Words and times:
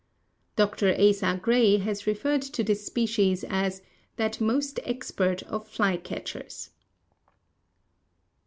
Dr. 0.55 0.95
Asa 0.99 1.39
Gray 1.39 1.77
has 1.77 2.07
referred 2.07 2.41
to 2.41 2.63
this 2.63 2.83
species 2.83 3.45
as 3.47 3.83
"that 4.15 4.41
most 4.41 4.79
expert 4.83 5.43
of 5.43 5.67
fly 5.67 5.95
catchers." 5.97 6.71